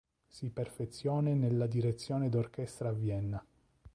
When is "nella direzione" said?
1.35-2.27